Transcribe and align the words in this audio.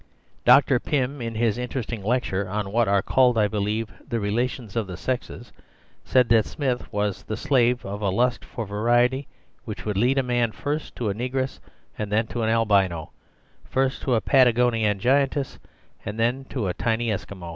Dr. 0.45 0.79
Pym, 0.79 1.21
in 1.21 1.35
his 1.35 1.59
interesting 1.59 2.03
lecture 2.03 2.49
on 2.49 2.71
what 2.71 2.87
are 2.87 3.03
called, 3.03 3.37
I 3.37 3.47
believe, 3.47 3.93
the 4.09 4.19
relations 4.19 4.75
of 4.75 4.87
the 4.87 4.97
sexes, 4.97 5.53
said 6.03 6.27
that 6.29 6.47
Smith 6.47 6.91
was 6.91 7.21
the 7.21 7.37
slave 7.37 7.85
of 7.85 8.01
a 8.01 8.09
lust 8.09 8.43
for 8.43 8.65
variety 8.65 9.27
which 9.63 9.85
would 9.85 9.97
lead 9.97 10.17
a 10.17 10.23
man 10.23 10.53
first 10.53 10.95
to 10.95 11.11
a 11.11 11.13
negress 11.13 11.59
and 11.99 12.11
then 12.11 12.25
to 12.29 12.41
an 12.41 12.49
albino, 12.49 13.11
first 13.63 14.01
to 14.01 14.15
a 14.15 14.21
Patagonian 14.21 14.97
giantess 14.97 15.59
and 16.03 16.17
then 16.19 16.45
to 16.45 16.67
a 16.67 16.73
tiny 16.73 17.09
Eskimo. 17.09 17.49